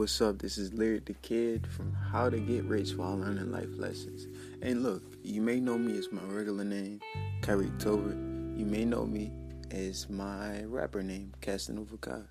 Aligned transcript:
What's 0.00 0.18
up? 0.22 0.38
This 0.38 0.56
is 0.56 0.72
Lyric 0.72 1.04
the 1.04 1.12
Kid 1.12 1.66
from 1.66 1.92
How 1.92 2.30
to 2.30 2.38
Get 2.38 2.64
Rich 2.64 2.94
While 2.94 3.18
Learning 3.18 3.52
Life 3.52 3.68
Lessons. 3.76 4.28
And 4.62 4.82
look, 4.82 5.02
you 5.22 5.42
may 5.42 5.60
know 5.60 5.76
me 5.76 5.98
as 5.98 6.10
my 6.10 6.22
regular 6.22 6.64
name, 6.64 7.02
Kyrie 7.42 7.70
Tober. 7.78 8.12
You 8.56 8.64
may 8.64 8.86
know 8.86 9.04
me 9.04 9.30
as 9.70 10.08
my 10.08 10.64
rapper 10.64 11.02
name, 11.02 11.34
Casanova 11.42 11.98
Ky. 11.98 12.24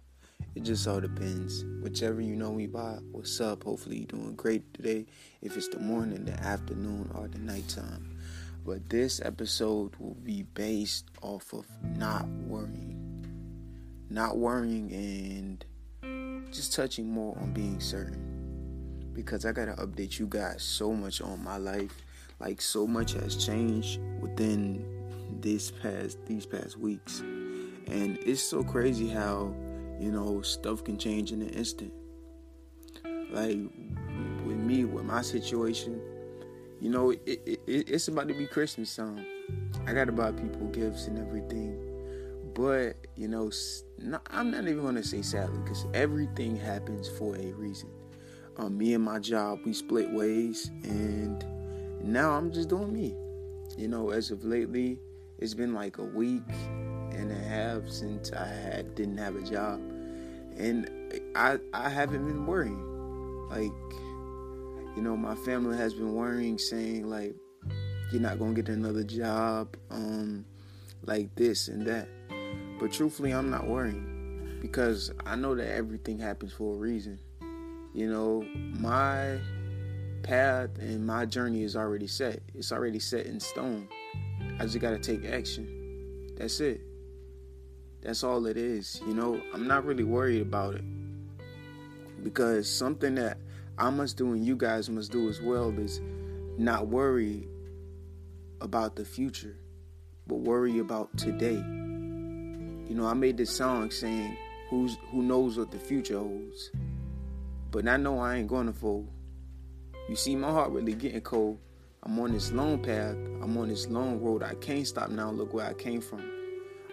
It 0.56 0.64
just 0.64 0.88
all 0.88 1.00
depends. 1.00 1.64
Whichever 1.84 2.22
you 2.22 2.36
know 2.36 2.54
me 2.54 2.66
by, 2.66 2.98
what's 3.12 3.40
up? 3.40 3.66
Hopefully 3.66 3.98
you're 3.98 4.08
doing 4.08 4.34
great 4.34 4.74
today. 4.74 5.06
If 5.44 5.56
it's 5.56 5.68
the 5.68 5.78
morning, 5.78 6.26
the 6.26 6.40
afternoon, 6.42 7.12
or 7.14 7.28
the 7.28 7.38
nighttime. 7.38 8.18
But 8.66 8.90
this 8.90 9.22
episode 9.24 9.96
will 10.00 10.18
be 10.24 10.42
based 10.42 11.06
off 11.22 11.54
of 11.54 11.68
not 11.84 12.28
worrying. 12.48 12.96
Not 14.10 14.40
worrying 14.40 14.92
and 14.92 15.64
just 16.52 16.74
touching 16.74 17.10
more 17.10 17.38
on 17.40 17.52
being 17.54 17.80
certain 17.80 19.12
because 19.14 19.46
I 19.46 19.52
gotta 19.52 19.74
update 19.74 20.20
you 20.20 20.28
guys 20.28 20.64
so 20.64 20.94
much 20.94 21.22
on 21.22 21.44
my 21.44 21.58
life. 21.58 21.94
Like 22.40 22.62
so 22.62 22.88
much 22.88 23.14
has 23.14 23.36
changed 23.36 24.00
within 24.22 24.86
this 25.42 25.72
past 25.72 26.18
these 26.26 26.46
past 26.46 26.78
weeks, 26.78 27.20
and 27.20 28.18
it's 28.26 28.42
so 28.42 28.64
crazy 28.64 29.10
how 29.10 29.54
you 30.00 30.12
know 30.12 30.42
stuff 30.42 30.84
can 30.84 30.98
change 30.98 31.32
in 31.32 31.42
an 31.42 31.50
instant. 31.50 31.94
Like 33.32 33.58
with 34.46 34.58
me, 34.58 34.86
with 34.86 35.04
my 35.06 35.22
situation, 35.22 36.02
you 36.80 36.90
know 36.90 37.12
it, 37.12 37.22
it, 37.26 37.60
it's 37.68 38.08
about 38.08 38.28
to 38.30 38.34
be 38.34 38.48
Christmas 38.48 38.96
time. 38.96 39.26
I 39.86 39.94
gotta 39.94 40.14
buy 40.14 40.32
people 40.32 40.68
gifts 40.68 41.08
and 41.08 41.18
everything 41.18 41.90
but, 42.60 43.08
you 43.16 43.30
know, 43.30 43.50
I'm 44.32 44.52
not 44.52 44.68
even 44.68 44.96
to 44.96 45.04
say 45.04 45.22
sadly 45.22 45.60
because 45.64 45.86
everything 45.94 46.56
happens 46.56 47.10
for 47.10 47.36
a 47.36 47.52
reason. 47.54 47.90
Um, 48.58 48.78
me 48.78 48.94
and 48.94 49.04
my 49.04 49.20
job, 49.20 49.60
we 49.66 49.74
split 49.74 50.12
ways, 50.12 50.70
and 50.84 51.46
now 52.04 52.32
I'm 52.32 52.52
just 52.52 52.70
doing 52.70 52.92
me. 52.92 53.16
You 53.78 53.88
know, 53.88 54.10
as 54.10 54.32
of 54.32 54.44
lately, 54.44 55.00
it's 55.38 55.54
been 55.54 55.74
like 55.74 55.98
a 55.98 56.04
week 56.04 56.44
and 57.12 57.32
a 57.32 57.36
half 57.36 57.88
since 57.88 58.32
I 58.34 58.48
had 58.48 58.96
didn't 58.96 59.18
have 59.18 59.36
a 59.36 59.42
job, 59.42 59.80
and 60.58 60.90
I 61.36 61.60
I 61.74 61.90
haven't 61.90 62.26
been 62.26 62.46
worrying. 62.46 62.86
Like, 63.50 63.72
you 64.96 65.02
know, 65.02 65.16
my 65.16 65.36
family 65.36 65.78
has 65.78 65.94
been 65.94 66.14
worrying, 66.14 66.58
saying 66.58 67.10
like, 67.10 67.36
you're 68.12 68.22
not 68.22 68.40
gonna 68.40 68.54
get 68.54 68.70
another 68.70 69.04
job, 69.04 69.76
um, 69.90 70.46
like 71.06 71.34
this 71.36 71.68
and 71.70 71.86
that. 71.88 72.08
But 72.80 72.94
truthfully, 72.94 73.32
I'm 73.32 73.50
not 73.50 73.68
worrying 73.68 74.58
because 74.62 75.12
I 75.26 75.36
know 75.36 75.54
that 75.56 75.70
everything 75.70 76.18
happens 76.20 76.54
for 76.54 76.76
a 76.76 76.78
reason. 76.78 77.20
You 77.94 78.10
know, 78.10 78.46
my 78.80 79.40
path 80.24 80.70
and 80.80 81.06
my 81.06 81.26
journey 81.26 81.64
is 81.64 81.76
already 81.76 82.08
set. 82.08 82.42
It's 82.54 82.72
already 82.72 83.00
set 83.00 83.26
in 83.26 83.40
stone. 83.40 83.88
I 84.60 84.64
just 84.64 84.80
got 84.80 84.92
to 84.92 85.00
take 85.00 85.26
action. 85.26 86.36
That's 86.38 86.60
it. 86.60 86.82
That's 88.02 88.24
all 88.24 88.46
it 88.46 88.58
is. 88.58 89.02
You 89.06 89.14
know, 89.14 89.42
I'm 89.54 89.68
not 89.68 89.86
really 89.86 90.06
worried 90.06 90.42
about 90.42 90.76
it 90.76 90.84
because 92.24 92.70
something 92.74 93.16
that 93.16 93.38
I 93.78 93.90
must 93.90 94.18
do 94.18 94.34
and 94.34 94.46
you 94.46 94.56
guys 94.56 94.90
must 94.90 95.12
do 95.12 95.28
as 95.30 95.42
well 95.42 95.78
is 95.78 96.00
not 96.58 96.88
worry 96.88 97.48
about 98.62 98.96
the 98.96 99.06
future, 99.06 99.58
but 100.28 100.40
worry 100.40 100.80
about 100.80 101.18
today. 101.18 101.64
You 102.90 102.96
know, 102.96 103.06
I 103.06 103.14
made 103.14 103.38
this 103.38 103.56
song 103.56 103.92
saying, 103.92 104.36
"Who's 104.70 104.98
who 105.12 105.22
knows 105.22 105.58
what 105.58 105.70
the 105.70 105.78
future 105.78 106.18
holds?" 106.18 106.72
But 107.70 107.88
I 107.88 107.98
know 107.98 108.18
I 108.20 108.38
ain't 108.38 108.48
gonna 108.48 108.74
fold. 108.74 109.08
You 110.10 110.16
see, 110.16 110.36
my 110.36 110.50
heart 110.50 110.72
really 110.72 110.96
getting 110.96 111.22
cold. 111.22 111.60
I'm 112.02 112.18
on 112.20 112.32
this 112.32 112.52
long 112.52 112.80
path. 112.80 113.16
I'm 113.44 113.56
on 113.58 113.70
this 113.70 113.88
long 113.88 114.20
road. 114.20 114.42
I 114.42 114.56
can't 114.56 114.88
stop 114.88 115.12
now. 115.12 115.30
Look 115.30 115.54
where 115.54 115.68
I 115.68 115.74
came 115.74 116.02
from. 116.02 116.24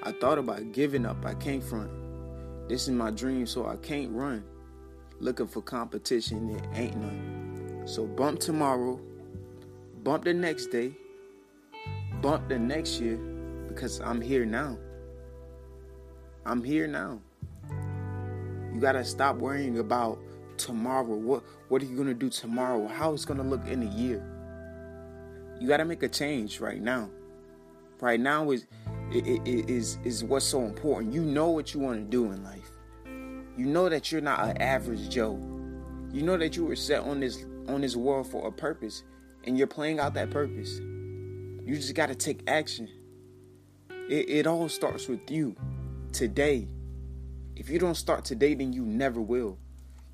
I 0.02 0.12
thought 0.12 0.36
about 0.36 0.72
giving 0.72 1.06
up. 1.06 1.24
I 1.24 1.32
can't 1.32 1.64
front. 1.64 1.90
This 2.68 2.82
is 2.82 2.90
my 2.90 3.10
dream, 3.10 3.46
so 3.46 3.66
I 3.66 3.76
can't 3.76 4.12
run. 4.12 4.44
Looking 5.18 5.46
for 5.46 5.62
competition, 5.62 6.52
there 6.52 6.70
ain't 6.74 6.96
none. 6.96 7.82
So 7.86 8.06
bump 8.06 8.40
tomorrow, 8.40 9.00
bump 10.02 10.24
the 10.24 10.34
next 10.34 10.66
day, 10.66 10.92
bump 12.20 12.50
the 12.50 12.58
next 12.58 13.00
year, 13.00 13.16
because 13.66 14.00
I'm 14.00 14.20
here 14.20 14.44
now. 14.44 14.76
I'm 16.46 16.62
here 16.62 16.86
now. 16.86 17.18
You 18.72 18.80
gotta 18.80 19.04
stop 19.04 19.36
worrying 19.36 19.80
about 19.80 20.20
tomorrow. 20.56 21.16
What 21.16 21.42
what 21.68 21.82
are 21.82 21.86
you 21.86 21.96
gonna 21.96 22.14
do 22.14 22.30
tomorrow? 22.30 22.86
How 22.86 23.12
it's 23.12 23.24
gonna 23.24 23.42
look 23.42 23.66
in 23.66 23.82
a 23.82 23.90
year? 23.90 24.22
You 25.60 25.66
gotta 25.66 25.84
make 25.84 26.04
a 26.04 26.08
change 26.08 26.60
right 26.60 26.80
now. 26.80 27.10
Right 28.00 28.20
now 28.20 28.52
is 28.52 28.66
is 29.10 29.98
is 30.04 30.22
what's 30.22 30.46
so 30.46 30.62
important. 30.62 31.12
You 31.12 31.22
know 31.22 31.50
what 31.50 31.74
you 31.74 31.80
want 31.80 31.98
to 31.98 32.04
do 32.04 32.30
in 32.30 32.44
life. 32.44 32.70
You 33.56 33.66
know 33.66 33.88
that 33.88 34.12
you're 34.12 34.20
not 34.20 34.44
an 34.44 34.62
average 34.62 35.08
Joe. 35.08 35.40
You 36.12 36.22
know 36.22 36.36
that 36.36 36.56
you 36.56 36.64
were 36.64 36.76
set 36.76 37.00
on 37.00 37.18
this 37.18 37.44
on 37.66 37.80
this 37.80 37.96
world 37.96 38.30
for 38.30 38.46
a 38.46 38.52
purpose, 38.52 39.02
and 39.44 39.58
you're 39.58 39.66
playing 39.66 39.98
out 39.98 40.14
that 40.14 40.30
purpose. 40.30 40.78
You 40.78 41.74
just 41.74 41.94
got 41.94 42.06
to 42.06 42.14
take 42.14 42.42
action. 42.46 42.88
It, 44.08 44.28
it 44.28 44.46
all 44.46 44.68
starts 44.68 45.08
with 45.08 45.28
you 45.28 45.56
today. 46.16 46.66
If 47.56 47.69
you 47.69 47.78
don't 47.78 47.94
start 47.94 48.25
today, 48.25 48.54
then 48.54 48.72
you 48.72 48.87
never 48.87 49.21
will. 49.21 49.59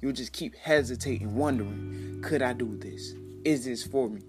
You'll 0.01 0.13
just 0.13 0.33
keep 0.33 0.57
hesitating, 0.57 1.37
wondering, 1.37 2.21
could 2.25 2.43
I 2.43 2.55
do 2.55 2.77
this? 2.77 3.15
Is 3.45 3.65
this 3.65 3.87
for 3.87 4.09
me? 4.09 4.23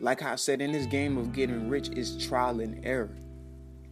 Like 0.00 0.22
I 0.22 0.36
said, 0.36 0.60
in 0.60 0.70
this 0.70 0.86
game 0.86 1.18
of 1.18 1.32
getting 1.32 1.68
rich 1.68 1.88
is 1.88 2.24
trial 2.24 2.60
and 2.60 2.84
error. 2.86 3.16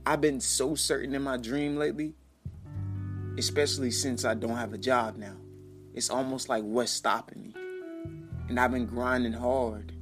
I've 0.07 0.21
been 0.21 0.41
so 0.41 0.77
certain 0.77 1.13
in 1.13 1.23
my 1.23 1.39
dream 1.39 1.77
lately, 1.77 2.15
especially 3.37 3.91
since 3.91 4.25
I 4.25 4.35
don't 4.35 4.57
have 4.57 4.75
a 4.75 4.79
job 4.79 5.17
now. 5.17 5.35
It's 5.93 6.09
almost 6.09 6.49
like 6.49 6.63
what's 6.63 6.93
stopping 6.93 7.43
me. 7.43 7.55
And 8.49 8.61
I've 8.61 8.71
been 8.71 8.87
grinding 8.87 9.33
hard. 9.33 9.93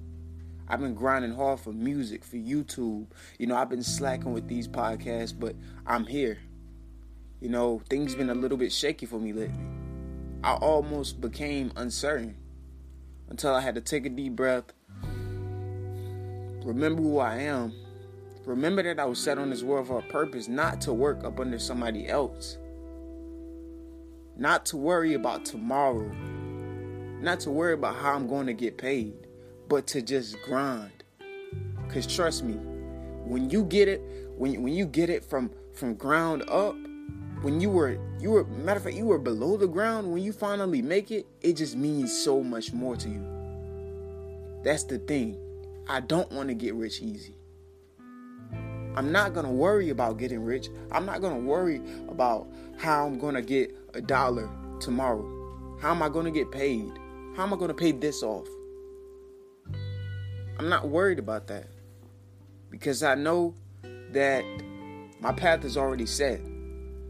I've 0.72 0.80
been 0.80 0.94
grinding 0.94 1.34
hard 1.34 1.60
for 1.60 1.70
music, 1.70 2.24
for 2.24 2.36
YouTube. 2.36 3.06
You 3.38 3.46
know, 3.46 3.56
I've 3.56 3.68
been 3.68 3.82
slacking 3.82 4.32
with 4.32 4.48
these 4.48 4.66
podcasts, 4.66 5.38
but 5.38 5.54
I'm 5.86 6.06
here. 6.06 6.38
You 7.42 7.50
know, 7.50 7.82
things 7.90 8.14
been 8.14 8.30
a 8.30 8.34
little 8.34 8.56
bit 8.56 8.72
shaky 8.72 9.04
for 9.04 9.18
me 9.18 9.34
lately. 9.34 9.54
I 10.42 10.54
almost 10.54 11.20
became 11.20 11.72
uncertain 11.76 12.36
until 13.28 13.54
I 13.54 13.60
had 13.60 13.74
to 13.74 13.82
take 13.82 14.06
a 14.06 14.08
deep 14.08 14.34
breath, 14.34 14.72
remember 16.64 17.02
who 17.02 17.18
I 17.18 17.36
am, 17.36 17.74
remember 18.46 18.82
that 18.82 18.98
I 18.98 19.04
was 19.04 19.18
set 19.18 19.36
on 19.36 19.50
this 19.50 19.62
world 19.62 19.88
for 19.88 19.98
a 19.98 20.02
purpose, 20.02 20.48
not 20.48 20.80
to 20.82 20.94
work 20.94 21.22
up 21.22 21.38
under 21.38 21.58
somebody 21.58 22.08
else, 22.08 22.56
not 24.38 24.64
to 24.66 24.78
worry 24.78 25.12
about 25.12 25.44
tomorrow, 25.44 26.10
not 27.20 27.40
to 27.40 27.50
worry 27.50 27.74
about 27.74 27.96
how 27.96 28.14
I'm 28.14 28.26
going 28.26 28.46
to 28.46 28.54
get 28.54 28.78
paid 28.78 29.22
but 29.72 29.86
to 29.86 30.02
just 30.02 30.36
grind. 30.42 31.02
Cause 31.88 32.06
trust 32.06 32.44
me, 32.44 32.56
when 33.24 33.48
you 33.48 33.64
get 33.64 33.88
it, 33.88 34.02
when 34.36 34.62
when 34.62 34.74
you 34.74 34.84
get 34.84 35.08
it 35.08 35.24
from 35.24 35.50
from 35.72 35.94
ground 35.94 36.42
up, 36.50 36.76
when 37.40 37.58
you 37.58 37.70
were 37.70 37.96
you 38.20 38.32
were 38.32 38.44
matter 38.44 38.76
of 38.76 38.84
fact 38.84 38.96
you 38.96 39.06
were 39.06 39.18
below 39.18 39.56
the 39.56 39.66
ground, 39.66 40.12
when 40.12 40.22
you 40.22 40.30
finally 40.30 40.82
make 40.82 41.10
it, 41.10 41.26
it 41.40 41.54
just 41.54 41.74
means 41.74 42.12
so 42.14 42.42
much 42.42 42.74
more 42.74 42.96
to 42.96 43.08
you. 43.08 43.24
That's 44.62 44.84
the 44.84 44.98
thing. 44.98 45.38
I 45.88 46.00
don't 46.00 46.30
want 46.32 46.50
to 46.50 46.54
get 46.54 46.74
rich 46.74 47.00
easy. 47.00 47.38
I'm 48.94 49.10
not 49.10 49.32
gonna 49.32 49.50
worry 49.50 49.88
about 49.88 50.18
getting 50.18 50.44
rich. 50.44 50.68
I'm 50.90 51.06
not 51.06 51.22
gonna 51.22 51.38
worry 51.38 51.80
about 52.10 52.46
how 52.76 53.06
I'm 53.06 53.18
gonna 53.18 53.40
get 53.40 53.74
a 53.94 54.02
dollar 54.02 54.50
tomorrow. 54.80 55.26
How 55.80 55.92
am 55.92 56.02
I 56.02 56.10
gonna 56.10 56.30
get 56.30 56.50
paid? 56.50 56.92
How 57.34 57.44
am 57.44 57.54
I 57.54 57.56
gonna 57.56 57.72
pay 57.72 57.92
this 57.92 58.22
off? 58.22 58.46
I'm 60.62 60.68
not 60.68 60.86
worried 60.86 61.18
about 61.18 61.48
that 61.48 61.66
because 62.70 63.02
I 63.02 63.16
know 63.16 63.52
that 64.12 64.44
my 65.18 65.32
path 65.32 65.64
is 65.64 65.76
already 65.76 66.06
set. 66.06 66.40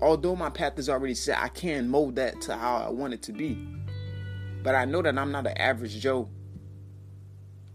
Although 0.00 0.37
my 0.37 0.49
path 0.49 0.78
is 0.78 0.88
already 0.88 1.12
set, 1.12 1.38
I 1.38 1.49
can 1.49 1.90
mold 1.90 2.16
that 2.16 2.40
to 2.43 2.56
how 2.56 2.76
I 2.76 2.88
want 2.88 3.12
it 3.12 3.20
to 3.25 3.32
be. 3.32 3.58
But 4.62 4.75
I 4.75 4.87
know 4.87 5.02
that 5.02 5.19
I'm 5.19 5.31
not 5.31 5.46
an 5.46 5.58
average 5.58 6.00
Joe. 6.00 6.31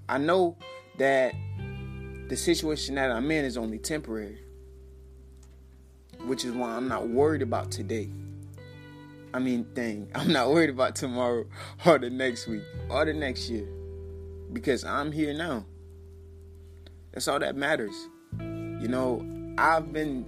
I 0.09 0.17
know 0.17 0.57
that 0.97 1.35
the 2.27 2.35
situation 2.35 2.95
that 2.95 3.11
I'm 3.11 3.29
in 3.29 3.45
is 3.45 3.55
only 3.55 3.77
temporary, 3.77 4.39
which 6.25 6.43
is 6.43 6.53
why 6.53 6.71
I'm 6.71 6.87
not 6.87 7.07
worried 7.07 7.43
about 7.43 7.69
today. 7.69 8.09
I 9.31 9.37
mean, 9.37 9.63
thing, 9.75 10.09
I'm 10.15 10.33
not 10.33 10.49
worried 10.49 10.71
about 10.71 10.95
tomorrow 10.95 11.45
or 11.85 11.99
the 11.99 12.09
next 12.09 12.47
week 12.47 12.63
or 12.89 13.05
the 13.05 13.13
next 13.13 13.47
year 13.47 13.76
because 14.53 14.83
I'm 14.83 15.11
here 15.11 15.33
now. 15.33 15.65
That's 17.11 17.27
all 17.27 17.39
that 17.39 17.55
matters. 17.55 17.95
You 18.39 18.87
know, 18.87 19.25
I've 19.57 19.91
been 19.91 20.25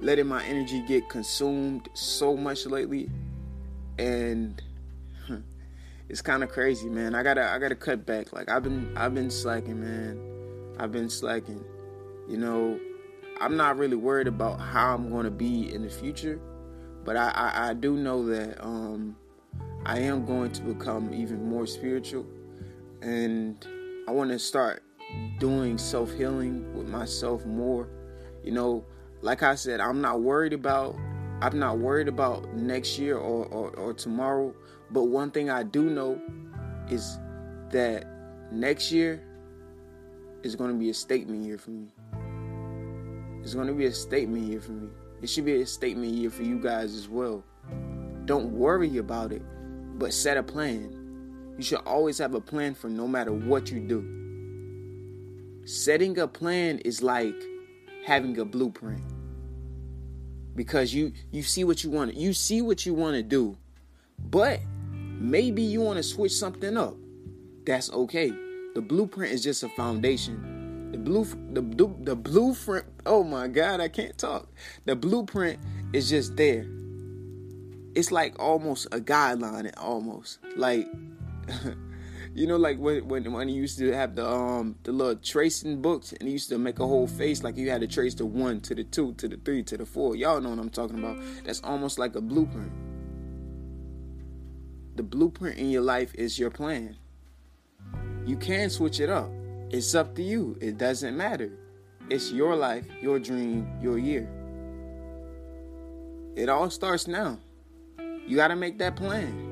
letting 0.00 0.26
my 0.26 0.44
energy 0.44 0.82
get 0.86 1.08
consumed 1.08 1.88
so 1.94 2.36
much 2.36 2.66
lately, 2.66 3.10
and 3.98 4.60
it's 6.08 6.22
kind 6.22 6.42
of 6.42 6.50
crazy, 6.50 6.88
man. 6.88 7.14
I 7.14 7.22
gotta 7.22 7.48
I 7.50 7.58
gotta 7.58 7.76
cut 7.76 8.06
back. 8.06 8.32
Like 8.32 8.50
I've 8.50 8.62
been 8.62 8.96
I've 8.96 9.14
been 9.14 9.30
slacking, 9.30 9.80
man. 9.80 10.76
I've 10.78 10.92
been 10.92 11.10
slacking. 11.10 11.64
You 12.28 12.38
know, 12.38 12.78
I'm 13.40 13.56
not 13.56 13.76
really 13.76 13.96
worried 13.96 14.28
about 14.28 14.60
how 14.60 14.94
I'm 14.94 15.10
going 15.10 15.24
to 15.24 15.30
be 15.30 15.72
in 15.72 15.82
the 15.82 15.90
future, 15.90 16.40
but 17.04 17.16
I, 17.16 17.30
I, 17.30 17.70
I 17.70 17.74
do 17.74 17.96
know 17.96 18.24
that 18.26 18.64
um, 18.64 19.16
I 19.84 19.98
am 19.98 20.24
going 20.24 20.52
to 20.52 20.62
become 20.62 21.12
even 21.12 21.48
more 21.48 21.66
spiritual, 21.66 22.24
and 23.02 23.66
I 24.08 24.12
want 24.12 24.30
to 24.30 24.38
start 24.38 24.82
doing 25.38 25.76
self 25.76 26.12
healing 26.12 26.72
with 26.74 26.88
myself 26.88 27.44
more. 27.44 27.88
You 28.44 28.52
know, 28.52 28.84
like 29.20 29.42
I 29.42 29.54
said, 29.56 29.80
I'm 29.80 30.00
not 30.00 30.20
worried 30.20 30.52
about 30.52 30.96
I'm 31.42 31.58
not 31.58 31.78
worried 31.78 32.06
about 32.06 32.54
next 32.54 33.00
year 33.00 33.16
or, 33.16 33.46
or, 33.46 33.70
or 33.70 33.92
tomorrow. 33.92 34.54
But 34.92 35.04
one 35.04 35.32
thing 35.32 35.50
I 35.50 35.64
do 35.64 35.82
know 35.82 36.20
is 36.88 37.18
that 37.70 38.06
next 38.52 38.92
year 38.92 39.20
is 40.44 40.54
going 40.54 40.70
to 40.70 40.78
be 40.78 40.90
a 40.90 40.94
statement 40.94 41.44
year 41.44 41.58
for 41.58 41.70
me. 41.70 41.88
It's 43.42 43.54
going 43.54 43.66
to 43.66 43.72
be 43.72 43.86
a 43.86 43.92
statement 43.92 44.44
year 44.44 44.60
for 44.60 44.70
me. 44.70 44.88
It 45.20 45.28
should 45.28 45.44
be 45.44 45.60
a 45.60 45.66
statement 45.66 46.12
year 46.12 46.30
for 46.30 46.44
you 46.44 46.60
guys 46.60 46.94
as 46.94 47.08
well. 47.08 47.42
Don't 48.24 48.52
worry 48.52 48.98
about 48.98 49.32
it, 49.32 49.42
but 49.98 50.12
set 50.12 50.36
a 50.36 50.44
plan. 50.44 51.01
You 51.62 51.66
should 51.66 51.86
always 51.86 52.18
have 52.18 52.34
a 52.34 52.40
plan 52.40 52.74
for 52.74 52.88
no 52.88 53.06
matter 53.06 53.32
what 53.32 53.70
you 53.70 53.78
do. 53.78 55.62
Setting 55.64 56.18
a 56.18 56.26
plan 56.26 56.80
is 56.80 57.04
like 57.04 57.36
having 58.04 58.36
a 58.40 58.44
blueprint. 58.44 59.00
Because 60.56 60.92
you 60.92 61.12
you 61.30 61.44
see 61.44 61.62
what 61.62 61.84
you 61.84 61.90
want 61.90 62.14
you 62.14 62.32
see 62.32 62.62
what 62.62 62.84
you 62.84 62.94
want 62.94 63.14
to 63.14 63.22
do. 63.22 63.56
But 64.18 64.58
maybe 64.90 65.62
you 65.62 65.80
want 65.80 65.98
to 65.98 66.02
switch 66.02 66.32
something 66.32 66.76
up. 66.76 66.96
That's 67.64 67.92
okay. 67.92 68.32
The 68.74 68.82
blueprint 68.82 69.32
is 69.32 69.44
just 69.44 69.62
a 69.62 69.68
foundation 69.68 70.90
the 70.90 70.98
blue 70.98 71.24
the, 71.52 71.62
the 72.00 72.16
blueprint. 72.16 72.86
Oh 73.06 73.22
my 73.22 73.46
God, 73.46 73.80
I 73.80 73.86
can't 73.86 74.18
talk. 74.18 74.48
The 74.84 74.96
blueprint 74.96 75.60
is 75.92 76.10
just 76.10 76.36
there. 76.36 76.66
It's 77.94 78.10
like 78.10 78.36
almost 78.40 78.86
a 78.86 78.98
guideline. 78.98 79.72
Almost 79.76 80.40
like. 80.56 80.88
you 82.34 82.46
know, 82.46 82.56
like 82.56 82.78
when 82.78 83.06
when 83.08 83.32
when 83.32 83.48
you 83.48 83.60
used 83.60 83.78
to 83.78 83.92
have 83.92 84.16
the 84.16 84.28
um 84.28 84.76
the 84.82 84.92
little 84.92 85.16
tracing 85.16 85.82
books 85.82 86.12
and 86.12 86.28
you 86.28 86.32
used 86.32 86.48
to 86.48 86.58
make 86.58 86.78
a 86.78 86.86
whole 86.86 87.06
face 87.06 87.42
like 87.42 87.56
you 87.56 87.70
had 87.70 87.80
to 87.80 87.86
trace 87.86 88.14
the 88.14 88.26
one 88.26 88.60
to 88.62 88.74
the 88.74 88.84
two 88.84 89.14
to 89.14 89.28
the 89.28 89.36
three 89.36 89.62
to 89.64 89.76
the 89.76 89.86
four. 89.86 90.16
Y'all 90.16 90.40
know 90.40 90.50
what 90.50 90.58
I'm 90.58 90.70
talking 90.70 90.98
about. 90.98 91.18
That's 91.44 91.60
almost 91.62 91.98
like 91.98 92.14
a 92.14 92.20
blueprint. 92.20 92.72
The 94.96 95.02
blueprint 95.02 95.58
in 95.58 95.70
your 95.70 95.82
life 95.82 96.14
is 96.14 96.38
your 96.38 96.50
plan. 96.50 96.96
You 98.26 98.36
can 98.36 98.70
switch 98.70 99.00
it 99.00 99.10
up. 99.10 99.30
It's 99.70 99.94
up 99.94 100.14
to 100.16 100.22
you. 100.22 100.56
It 100.60 100.76
doesn't 100.76 101.16
matter. 101.16 101.50
It's 102.10 102.30
your 102.30 102.54
life, 102.54 102.84
your 103.00 103.18
dream, 103.18 103.66
your 103.80 103.98
year. 103.98 104.28
It 106.36 106.48
all 106.48 106.68
starts 106.70 107.06
now. 107.06 107.38
You 108.26 108.36
got 108.36 108.48
to 108.48 108.56
make 108.56 108.78
that 108.78 108.96
plan. 108.96 109.51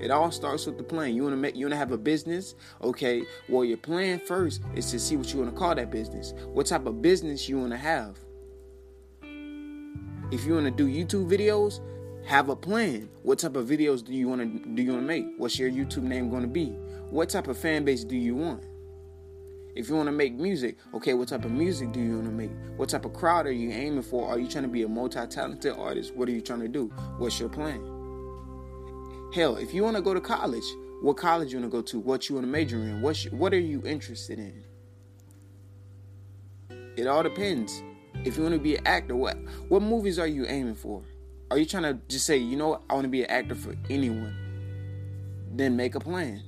It 0.00 0.10
all 0.10 0.30
starts 0.30 0.66
with 0.66 0.78
the 0.78 0.84
plan. 0.84 1.14
You 1.14 1.22
want 1.22 1.32
to 1.32 1.38
make 1.38 1.56
you 1.56 1.66
want 1.66 1.72
to 1.72 1.78
have 1.78 1.92
a 1.92 1.98
business? 1.98 2.54
Okay. 2.82 3.24
Well, 3.48 3.64
your 3.64 3.78
plan 3.78 4.20
first 4.20 4.62
is 4.74 4.90
to 4.92 4.98
see 4.98 5.16
what 5.16 5.32
you 5.32 5.40
want 5.40 5.52
to 5.52 5.58
call 5.58 5.74
that 5.74 5.90
business. 5.90 6.34
What 6.46 6.66
type 6.66 6.86
of 6.86 7.02
business 7.02 7.48
you 7.48 7.58
want 7.58 7.72
to 7.72 7.78
have? 7.78 8.18
If 10.30 10.44
you 10.44 10.54
want 10.54 10.66
to 10.66 10.70
do 10.70 10.86
YouTube 10.86 11.30
videos, 11.30 11.80
have 12.26 12.50
a 12.50 12.56
plan. 12.56 13.08
What 13.22 13.38
type 13.38 13.56
of 13.56 13.66
videos 13.66 14.04
do 14.04 14.12
you 14.12 14.28
want 14.28 14.42
to 14.42 14.68
do 14.74 14.82
you 14.82 14.92
want 14.92 15.02
to 15.02 15.06
make? 15.06 15.26
What's 15.38 15.58
your 15.58 15.70
YouTube 15.70 16.02
name 16.02 16.28
going 16.30 16.42
to 16.42 16.48
be? 16.48 16.66
What 17.10 17.30
type 17.30 17.48
of 17.48 17.56
fan 17.56 17.84
base 17.84 18.04
do 18.04 18.16
you 18.16 18.36
want? 18.36 18.64
If 19.74 19.88
you 19.88 19.94
want 19.94 20.08
to 20.08 20.12
make 20.12 20.34
music, 20.34 20.76
okay, 20.92 21.14
what 21.14 21.28
type 21.28 21.44
of 21.44 21.52
music 21.52 21.92
do 21.92 22.00
you 22.00 22.16
want 22.16 22.24
to 22.24 22.32
make? 22.32 22.50
What 22.76 22.88
type 22.88 23.04
of 23.04 23.14
crowd 23.14 23.46
are 23.46 23.52
you 23.52 23.70
aiming 23.70 24.02
for? 24.02 24.28
Are 24.28 24.38
you 24.38 24.48
trying 24.48 24.64
to 24.64 24.68
be 24.68 24.82
a 24.82 24.88
multi-talented 24.88 25.72
artist? 25.76 26.14
What 26.14 26.28
are 26.28 26.32
you 26.32 26.40
trying 26.40 26.60
to 26.60 26.68
do? 26.68 26.86
What's 27.18 27.38
your 27.38 27.48
plan? 27.48 27.97
Hell, 29.34 29.56
if 29.56 29.74
you 29.74 29.82
want 29.82 29.96
to 29.96 30.02
go 30.02 30.14
to 30.14 30.20
college, 30.20 30.64
what 31.02 31.16
college 31.16 31.52
you 31.52 31.60
want 31.60 31.70
to 31.70 31.76
go 31.76 31.82
to? 31.82 32.00
What 32.00 32.28
you 32.28 32.36
want 32.36 32.46
to 32.46 32.50
major 32.50 32.76
in? 32.76 33.02
What 33.02 33.18
what 33.30 33.52
are 33.52 33.60
you 33.60 33.82
interested 33.84 34.38
in? 34.38 34.64
It 36.96 37.06
all 37.06 37.22
depends. 37.22 37.82
If 38.24 38.36
you 38.36 38.42
want 38.42 38.54
to 38.54 38.60
be 38.60 38.76
an 38.76 38.86
actor, 38.86 39.14
what 39.14 39.36
what 39.68 39.82
movies 39.82 40.18
are 40.18 40.26
you 40.26 40.46
aiming 40.46 40.76
for? 40.76 41.02
Are 41.50 41.58
you 41.58 41.66
trying 41.66 41.82
to 41.84 41.98
just 42.08 42.26
say, 42.26 42.36
you 42.36 42.56
know 42.56 42.68
what, 42.68 42.82
I 42.90 42.94
want 42.94 43.04
to 43.04 43.10
be 43.10 43.22
an 43.22 43.30
actor 43.30 43.54
for 43.54 43.74
anyone? 43.88 44.34
Then 45.52 45.76
make 45.76 45.94
a 45.94 46.00
plan. 46.00 46.42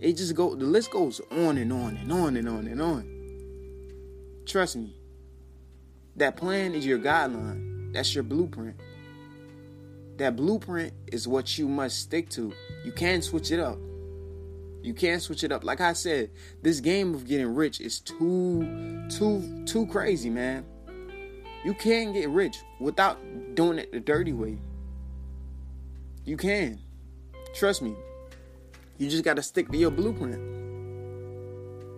It 0.00 0.16
just 0.16 0.34
go 0.34 0.54
the 0.54 0.64
list 0.64 0.90
goes 0.90 1.20
on 1.30 1.58
and 1.58 1.72
on 1.72 1.96
and 1.96 2.12
on 2.12 2.36
and 2.36 2.48
on 2.48 2.66
and 2.66 2.82
on. 2.82 4.42
Trust 4.46 4.76
me. 4.76 4.96
That 6.16 6.36
plan 6.36 6.74
is 6.74 6.84
your 6.84 6.98
guideline. 6.98 7.92
That's 7.92 8.14
your 8.14 8.24
blueprint. 8.24 8.76
That 10.18 10.34
blueprint 10.34 10.92
is 11.06 11.28
what 11.28 11.58
you 11.58 11.68
must 11.68 12.00
stick 12.00 12.28
to. 12.30 12.52
You 12.84 12.90
can't 12.90 13.22
switch 13.22 13.52
it 13.52 13.60
up. 13.60 13.78
You 14.82 14.92
can't 14.92 15.22
switch 15.22 15.44
it 15.44 15.52
up. 15.52 15.62
Like 15.62 15.80
I 15.80 15.92
said, 15.92 16.30
this 16.60 16.80
game 16.80 17.14
of 17.14 17.24
getting 17.24 17.54
rich 17.54 17.80
is 17.80 18.00
too 18.00 19.06
too 19.10 19.64
too 19.64 19.86
crazy, 19.86 20.28
man. 20.28 20.64
You 21.64 21.72
can 21.74 22.12
get 22.12 22.28
rich 22.30 22.56
without 22.80 23.18
doing 23.54 23.78
it 23.78 23.92
the 23.92 24.00
dirty 24.00 24.32
way. 24.32 24.58
You 26.24 26.36
can. 26.36 26.80
Trust 27.54 27.82
me. 27.82 27.94
You 28.98 29.08
just 29.08 29.24
got 29.24 29.36
to 29.36 29.42
stick 29.42 29.70
to 29.70 29.78
your 29.78 29.90
blueprint. 29.92 30.42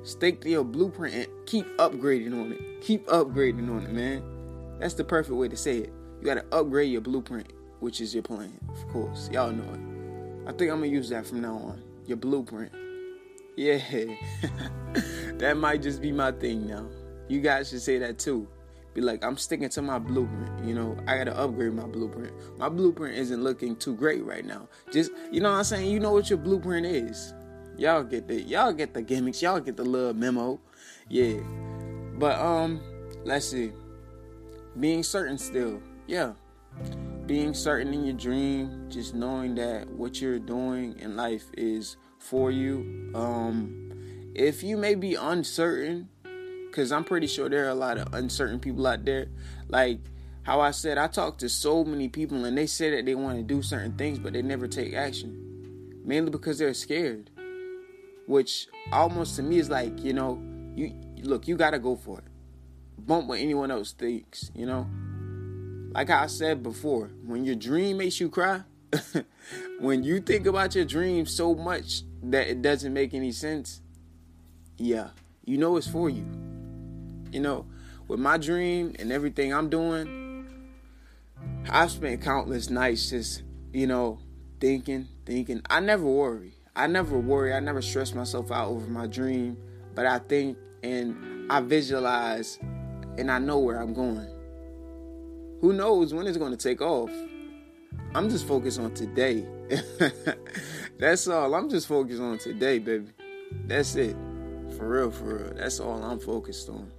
Stick 0.06 0.42
to 0.42 0.50
your 0.50 0.64
blueprint 0.64 1.14
and 1.14 1.26
keep 1.46 1.66
upgrading 1.78 2.32
on 2.38 2.52
it. 2.52 2.82
Keep 2.82 3.06
upgrading 3.06 3.70
on 3.70 3.84
it, 3.84 3.92
man. 3.92 4.22
That's 4.78 4.94
the 4.94 5.04
perfect 5.04 5.36
way 5.36 5.48
to 5.48 5.56
say 5.56 5.78
it. 5.78 5.92
You 6.20 6.26
got 6.26 6.34
to 6.34 6.44
upgrade 6.54 6.90
your 6.90 7.00
blueprint, 7.00 7.52
which 7.80 8.00
is 8.00 8.14
your 8.14 8.22
plan, 8.22 8.52
of 8.68 8.88
course. 8.88 9.28
Y'all 9.32 9.50
know 9.50 9.72
it. 9.72 10.48
I 10.48 10.52
think 10.52 10.70
I'm 10.70 10.80
to 10.80 10.88
use 10.88 11.08
that 11.10 11.26
from 11.26 11.42
now 11.42 11.54
on. 11.54 11.82
Your 12.06 12.16
blueprint. 12.16 12.72
Yeah. 13.56 13.78
that 15.34 15.56
might 15.56 15.82
just 15.82 16.00
be 16.00 16.12
my 16.12 16.32
thing 16.32 16.66
now. 16.66 16.86
You 17.28 17.40
guys 17.40 17.70
should 17.70 17.82
say 17.82 17.98
that 17.98 18.18
too 18.18 18.48
be 18.94 19.00
like, 19.00 19.24
I'm 19.24 19.36
sticking 19.36 19.68
to 19.70 19.82
my 19.82 19.98
blueprint. 19.98 20.64
You 20.64 20.74
know, 20.74 20.96
I 21.06 21.16
gotta 21.16 21.36
upgrade 21.38 21.72
my 21.72 21.86
blueprint. 21.86 22.32
My 22.58 22.68
blueprint 22.68 23.16
isn't 23.16 23.42
looking 23.42 23.76
too 23.76 23.94
great 23.94 24.24
right 24.24 24.44
now. 24.44 24.68
Just, 24.92 25.12
you 25.30 25.40
know 25.40 25.50
what 25.50 25.58
I'm 25.58 25.64
saying? 25.64 25.90
You 25.90 26.00
know 26.00 26.12
what 26.12 26.28
your 26.28 26.38
blueprint 26.38 26.86
is. 26.86 27.34
Y'all 27.76 28.02
get 28.02 28.26
the 28.26 28.42
y'all 28.42 28.72
get 28.72 28.92
the 28.92 29.02
gimmicks. 29.02 29.40
Y'all 29.40 29.60
get 29.60 29.76
the 29.76 29.84
little 29.84 30.12
memo. 30.12 30.60
Yeah. 31.08 31.38
But 32.18 32.38
um, 32.38 32.80
let's 33.24 33.46
see. 33.46 33.72
Being 34.78 35.02
certain 35.02 35.38
still, 35.38 35.80
yeah. 36.06 36.32
Being 37.30 37.54
certain 37.54 37.94
in 37.94 38.04
your 38.04 38.16
dream, 38.16 38.86
just 38.88 39.14
knowing 39.14 39.54
that 39.54 39.88
what 39.88 40.20
you're 40.20 40.40
doing 40.40 40.98
in 40.98 41.14
life 41.14 41.44
is 41.56 41.96
for 42.18 42.50
you. 42.50 43.12
Um, 43.14 43.92
if 44.34 44.64
you 44.64 44.76
may 44.76 44.96
be 44.96 45.14
uncertain 45.14 46.08
because 46.66 46.90
I'm 46.90 47.04
pretty 47.04 47.28
sure 47.28 47.48
there 47.48 47.66
are 47.66 47.68
a 47.68 47.74
lot 47.76 47.98
of 47.98 48.12
uncertain 48.14 48.58
people 48.58 48.84
out 48.84 49.04
there. 49.04 49.28
Like 49.68 50.00
how 50.42 50.60
I 50.60 50.72
said, 50.72 50.98
I 50.98 51.06
talk 51.06 51.38
to 51.38 51.48
so 51.48 51.84
many 51.84 52.08
people 52.08 52.44
and 52.46 52.58
they 52.58 52.66
say 52.66 52.90
that 52.96 53.06
they 53.06 53.14
want 53.14 53.36
to 53.36 53.44
do 53.44 53.62
certain 53.62 53.92
things, 53.92 54.18
but 54.18 54.32
they 54.32 54.42
never 54.42 54.66
take 54.66 54.92
action. 54.92 56.02
Mainly 56.04 56.32
because 56.32 56.58
they're 56.58 56.74
scared. 56.74 57.30
Which 58.26 58.66
almost 58.90 59.36
to 59.36 59.44
me 59.44 59.60
is 59.60 59.70
like, 59.70 60.02
you 60.02 60.14
know, 60.14 60.42
you 60.74 60.96
look, 61.22 61.46
you 61.46 61.56
gotta 61.56 61.78
go 61.78 61.94
for 61.94 62.18
it. 62.18 62.24
Bump 62.98 63.28
what 63.28 63.38
anyone 63.38 63.70
else 63.70 63.92
thinks, 63.92 64.50
you 64.52 64.66
know? 64.66 64.90
Like 65.92 66.10
I 66.10 66.26
said 66.26 66.62
before, 66.62 67.10
when 67.24 67.44
your 67.44 67.56
dream 67.56 67.98
makes 67.98 68.20
you 68.20 68.28
cry, 68.28 68.62
when 69.80 70.04
you 70.04 70.20
think 70.20 70.46
about 70.46 70.74
your 70.74 70.84
dream 70.84 71.26
so 71.26 71.54
much 71.54 72.02
that 72.22 72.46
it 72.46 72.62
doesn't 72.62 72.92
make 72.92 73.12
any 73.12 73.32
sense, 73.32 73.80
yeah, 74.76 75.08
you 75.44 75.58
know 75.58 75.76
it's 75.76 75.88
for 75.88 76.08
you. 76.08 76.24
You 77.32 77.40
know, 77.40 77.66
with 78.06 78.20
my 78.20 78.38
dream 78.38 78.94
and 79.00 79.10
everything 79.10 79.52
I'm 79.52 79.68
doing, 79.68 80.46
I've 81.68 81.90
spent 81.90 82.22
countless 82.22 82.70
nights 82.70 83.10
just, 83.10 83.42
you 83.72 83.88
know, 83.88 84.20
thinking, 84.60 85.08
thinking. 85.26 85.60
I 85.68 85.80
never 85.80 86.04
worry. 86.04 86.54
I 86.76 86.86
never 86.86 87.18
worry. 87.18 87.52
I 87.52 87.58
never 87.58 87.82
stress 87.82 88.14
myself 88.14 88.52
out 88.52 88.68
over 88.68 88.86
my 88.86 89.08
dream, 89.08 89.56
but 89.94 90.06
I 90.06 90.20
think 90.20 90.56
and 90.84 91.50
I 91.50 91.60
visualize 91.60 92.58
and 93.18 93.28
I 93.28 93.38
know 93.40 93.58
where 93.58 93.80
I'm 93.80 93.92
going. 93.92 94.39
Who 95.60 95.72
knows 95.72 96.14
when 96.14 96.26
it's 96.26 96.38
going 96.38 96.52
to 96.52 96.56
take 96.56 96.80
off? 96.80 97.10
I'm 98.14 98.28
just 98.28 98.46
focused 98.46 98.80
on 98.80 98.94
today. 98.94 99.46
That's 100.98 101.28
all. 101.28 101.54
I'm 101.54 101.68
just 101.68 101.86
focused 101.86 102.20
on 102.20 102.38
today, 102.38 102.78
baby. 102.78 103.06
That's 103.66 103.94
it. 103.96 104.16
For 104.76 104.88
real, 104.88 105.10
for 105.10 105.36
real. 105.36 105.54
That's 105.54 105.80
all 105.80 106.02
I'm 106.02 106.18
focused 106.18 106.68
on. 106.68 106.90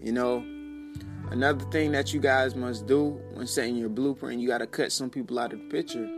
You 0.00 0.12
know, 0.12 0.44
another 1.30 1.64
thing 1.70 1.92
that 1.92 2.12
you 2.12 2.20
guys 2.20 2.54
must 2.54 2.86
do 2.86 3.20
when 3.32 3.46
setting 3.46 3.76
your 3.76 3.88
blueprint, 3.88 4.40
you 4.40 4.48
got 4.48 4.58
to 4.58 4.66
cut 4.66 4.92
some 4.92 5.10
people 5.10 5.38
out 5.38 5.52
of 5.52 5.60
the 5.60 5.68
picture. 5.68 6.08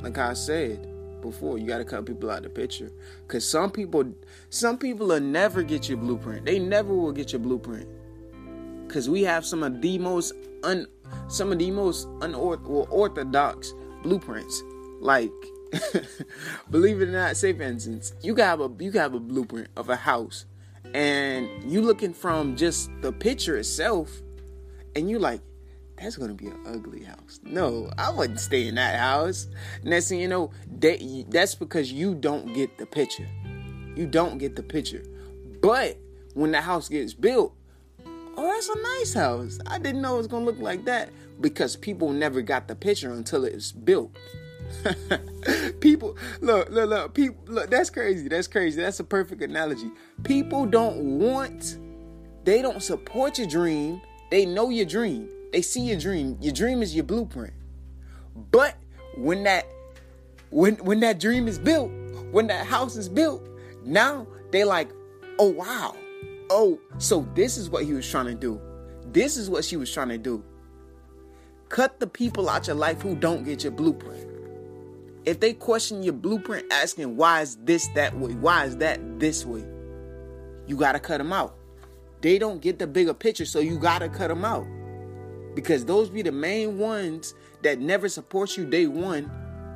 Like 0.00 0.18
I 0.18 0.32
said, 0.34 0.92
before. 1.22 1.56
You 1.56 1.66
got 1.66 1.78
to 1.78 1.84
cut 1.84 2.04
people 2.04 2.30
out 2.30 2.38
of 2.38 2.42
the 2.44 2.50
picture, 2.50 2.90
cause 3.28 3.48
some 3.48 3.70
people, 3.70 4.12
some 4.50 4.76
people 4.76 5.06
will 5.06 5.20
never 5.20 5.62
get 5.62 5.88
your 5.88 5.96
blueprint. 5.96 6.44
They 6.44 6.58
never 6.58 6.92
will 6.92 7.12
get 7.12 7.32
your 7.32 7.38
blueprint, 7.38 7.88
cause 8.92 9.08
we 9.08 9.22
have 9.22 9.44
some 9.44 9.62
of 9.62 9.80
the 9.80 9.98
most 9.98 10.34
un, 10.62 10.86
some 11.28 11.50
of 11.50 11.58
the 11.58 11.70
most 11.70 12.06
unorthodox 12.20 13.72
blueprints. 14.02 14.62
Like, 15.00 15.32
believe 16.70 17.00
it 17.00 17.08
or 17.08 17.12
not, 17.12 17.36
say 17.36 17.52
for 17.52 17.62
instance, 17.62 18.12
you 18.20 18.34
got 18.34 18.60
a 18.60 18.70
you 18.78 18.90
got 18.90 19.14
a 19.14 19.18
blueprint 19.18 19.68
of 19.76 19.88
a 19.88 19.96
house, 19.96 20.44
and 20.94 21.48
you 21.64 21.80
looking 21.80 22.12
from 22.12 22.56
just 22.56 22.90
the 23.00 23.12
picture 23.12 23.56
itself, 23.56 24.10
and 24.94 25.08
you 25.08 25.18
like, 25.18 25.40
that's 25.96 26.16
gonna 26.16 26.34
be 26.34 26.46
an 26.46 26.60
ugly 26.66 27.04
house. 27.04 27.40
No, 27.42 27.90
I 27.96 28.10
wouldn't 28.10 28.40
stay 28.40 28.68
in 28.68 28.74
that 28.74 28.98
house. 28.98 29.48
Next 29.82 30.08
thing 30.08 30.20
you 30.20 30.28
know, 30.28 30.50
they, 30.78 31.24
that's 31.28 31.54
because 31.54 31.92
you 31.92 32.14
don't 32.14 32.52
get 32.52 32.76
the 32.78 32.86
picture. 32.86 33.28
You 33.96 34.06
don't 34.06 34.38
get 34.38 34.56
the 34.56 34.62
picture. 34.62 35.02
But 35.60 35.98
when 36.34 36.50
the 36.50 36.60
house 36.60 36.88
gets 36.88 37.14
built, 37.14 37.54
oh, 38.36 38.46
that's 38.46 38.68
a 38.68 38.82
nice 38.98 39.14
house. 39.14 39.58
I 39.66 39.78
didn't 39.78 40.02
know 40.02 40.14
it 40.14 40.18
was 40.18 40.26
gonna 40.26 40.44
look 40.44 40.58
like 40.58 40.84
that 40.86 41.10
because 41.40 41.76
people 41.76 42.12
never 42.12 42.42
got 42.42 42.68
the 42.68 42.74
picture 42.74 43.12
until 43.12 43.44
it's 43.44 43.72
built. 43.72 44.16
people, 45.80 46.16
look, 46.40 46.70
look, 46.70 46.88
look, 46.88 47.14
people, 47.14 47.42
look. 47.46 47.70
That's 47.70 47.90
crazy. 47.90 48.28
That's 48.28 48.48
crazy. 48.48 48.80
That's 48.80 49.00
a 49.00 49.04
perfect 49.04 49.42
analogy. 49.42 49.90
People 50.24 50.66
don't 50.66 51.18
want, 51.18 51.78
they 52.44 52.62
don't 52.62 52.82
support 52.82 53.38
your 53.38 53.48
dream. 53.48 54.00
They 54.30 54.46
know 54.46 54.70
your 54.70 54.86
dream 54.86 55.28
they 55.52 55.62
see 55.62 55.82
your 55.82 55.98
dream. 55.98 56.38
Your 56.40 56.52
dream 56.52 56.82
is 56.82 56.94
your 56.94 57.04
blueprint. 57.04 57.52
But 58.50 58.74
when 59.16 59.44
that 59.44 59.66
when 60.50 60.76
when 60.76 61.00
that 61.00 61.20
dream 61.20 61.46
is 61.46 61.58
built, 61.58 61.90
when 62.32 62.46
that 62.48 62.66
house 62.66 62.96
is 62.96 63.08
built, 63.08 63.46
now 63.84 64.26
they 64.50 64.64
like, 64.64 64.90
oh 65.38 65.50
wow. 65.50 65.94
Oh, 66.50 66.78
so 66.98 67.28
this 67.34 67.56
is 67.56 67.70
what 67.70 67.84
he 67.84 67.92
was 67.92 68.08
trying 68.08 68.26
to 68.26 68.34
do. 68.34 68.60
This 69.12 69.36
is 69.36 69.50
what 69.50 69.64
she 69.64 69.76
was 69.76 69.92
trying 69.92 70.08
to 70.08 70.18
do. 70.18 70.44
Cut 71.68 72.00
the 72.00 72.06
people 72.06 72.48
out 72.48 72.66
your 72.66 72.76
life 72.76 73.00
who 73.00 73.14
don't 73.14 73.44
get 73.44 73.62
your 73.62 73.72
blueprint. 73.72 74.28
If 75.24 75.40
they 75.40 75.52
question 75.52 76.02
your 76.02 76.14
blueprint, 76.14 76.72
asking 76.72 77.16
why 77.16 77.42
is 77.42 77.56
this 77.64 77.88
that 77.94 78.16
way, 78.18 78.34
why 78.34 78.64
is 78.64 78.76
that 78.78 79.20
this 79.20 79.46
way, 79.46 79.64
you 80.66 80.76
gotta 80.76 80.98
cut 80.98 81.18
them 81.18 81.32
out. 81.32 81.56
They 82.20 82.38
don't 82.38 82.60
get 82.60 82.78
the 82.78 82.86
bigger 82.86 83.14
picture, 83.14 83.46
so 83.46 83.60
you 83.60 83.78
gotta 83.78 84.08
cut 84.08 84.28
them 84.28 84.44
out 84.44 84.66
because 85.54 85.84
those 85.84 86.08
be 86.08 86.22
the 86.22 86.32
main 86.32 86.78
ones 86.78 87.34
that 87.62 87.78
never 87.78 88.08
support 88.08 88.56
you 88.56 88.64
day 88.64 88.86
one 88.86 89.24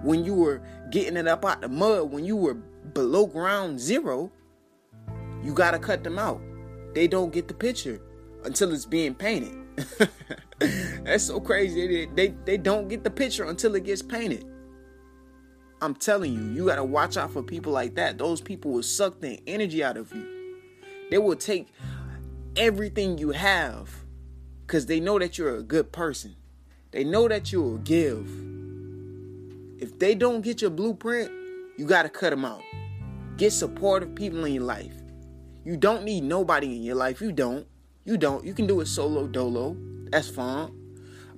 when 0.03 0.25
you 0.25 0.35
were 0.35 0.63
getting 0.91 1.17
it 1.17 1.27
up 1.27 1.45
out 1.45 1.61
the 1.61 1.69
mud 1.69 2.11
when 2.11 2.25
you 2.25 2.37
were 2.37 2.55
below 2.55 3.27
ground 3.27 3.79
zero 3.79 4.31
you 5.43 5.53
got 5.53 5.73
to 5.73 5.79
cut 5.79 6.03
them 6.05 6.19
out 6.19 6.41
they 6.97 7.07
don't 7.07 7.33
get 7.33 7.47
the 7.47 7.55
picture 7.55 8.01
until 8.45 8.73
it's 8.73 8.87
being 8.87 9.15
painted 9.15 9.55
that's 11.05 11.25
so 11.25 11.39
crazy 11.39 11.87
they, 11.87 12.07
they, 12.15 12.35
they 12.45 12.57
don't 12.57 12.89
get 12.89 13.05
the 13.05 13.11
picture 13.11 13.45
until 13.45 13.75
it 13.77 13.85
gets 13.85 14.03
painted 14.03 14.45
i'm 15.81 15.95
telling 15.95 16.33
you 16.33 16.43
you 16.53 16.67
got 16.67 16.77
to 16.77 16.85
watch 16.85 17.17
out 17.17 17.31
for 17.31 17.43
people 17.43 17.73
like 17.73 17.95
that 17.95 18.19
those 18.19 18.41
people 18.41 18.73
will 18.73 18.83
suck 18.83 19.21
the 19.21 19.39
energy 19.47 19.85
out 19.85 19.97
of 19.97 20.13
you 20.13 20.27
they 21.11 21.19
will 21.19 21.37
take 21.37 21.69
everything 22.57 23.19
you 23.19 23.31
have 23.31 23.91
because 24.67 24.87
they 24.87 24.99
know 24.99 25.19
that 25.19 25.39
you're 25.39 25.57
a 25.57 25.63
good 25.63 25.93
person. 25.93 26.35
They 26.91 27.05
know 27.05 27.29
that 27.29 27.53
you 27.53 27.63
will 27.63 27.79
give. 27.79 28.29
If 29.79 29.99
they 29.99 30.15
don't 30.15 30.41
get 30.41 30.61
your 30.61 30.71
blueprint, 30.71 31.31
you 31.77 31.87
got 31.87 32.03
to 32.03 32.09
cut 32.09 32.31
them 32.31 32.45
out. 32.45 32.63
Get 33.37 33.53
supportive 33.53 34.15
people 34.15 34.45
in 34.45 34.55
your 34.55 34.65
life. 34.65 34.96
You 35.67 35.77
don't 35.77 36.05
need 36.05 36.23
nobody 36.23 36.77
in 36.77 36.85
your 36.85 36.95
life. 36.95 37.21
You 37.21 37.33
don't. 37.33 37.67
You 38.05 38.17
don't. 38.17 38.45
You 38.45 38.55
can 38.55 38.69
do 38.69 38.81
it 38.83 38.87
solo 38.87 39.27
dolo. 39.27 39.77
That's 40.13 40.31
fine. 40.31 40.71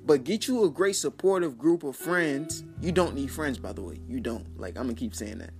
But 0.04 0.24
get 0.24 0.46
you 0.46 0.64
a 0.64 0.70
great 0.70 0.96
supportive 0.96 1.56
group 1.56 1.82
of 1.82 1.96
friends. 1.96 2.62
You 2.82 2.92
don't 2.92 3.14
need 3.14 3.30
friends, 3.30 3.58
by 3.58 3.72
the 3.72 3.80
way. 3.80 3.98
You 4.06 4.20
don't. 4.20 4.60
Like 4.60 4.76
I'm 4.76 4.82
gonna 4.82 4.96
keep 4.96 5.14
saying 5.14 5.38
that. 5.38 5.54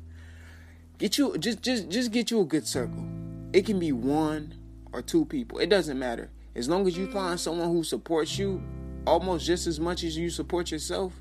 Get 0.98 1.16
you 1.16 1.38
just 1.38 1.62
just 1.62 1.88
just 1.88 2.12
get 2.12 2.30
you 2.30 2.42
a 2.42 2.44
good 2.44 2.66
circle. 2.66 3.08
It 3.54 3.64
can 3.64 3.78
be 3.78 3.92
one 3.92 4.52
or 4.92 5.00
two 5.00 5.24
people. 5.24 5.60
It 5.60 5.70
doesn't 5.70 5.98
matter. 5.98 6.30
As 6.54 6.68
long 6.68 6.86
as 6.86 6.94
you 6.94 7.10
find 7.10 7.40
someone 7.40 7.70
who 7.70 7.82
supports 7.82 8.38
you 8.38 8.62
almost 9.06 9.46
just 9.46 9.66
as 9.66 9.80
much 9.80 10.04
as 10.04 10.14
you 10.14 10.28
support 10.28 10.70
yourself, 10.70 11.14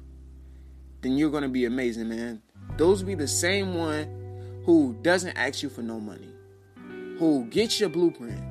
then 1.00 1.18
you're 1.18 1.32
to 1.32 1.48
be 1.48 1.64
amazing, 1.64 2.10
man. 2.10 2.42
Those 2.76 3.04
be 3.04 3.16
the 3.16 3.26
same 3.26 3.74
one 3.74 4.62
who 4.66 4.98
doesn't 5.02 5.38
ask 5.38 5.64
you 5.64 5.70
for 5.70 5.82
no 5.82 5.98
money, 5.98 6.28
who 7.18 7.46
gets 7.46 7.80
your 7.80 7.90
blueprint. 7.90 8.42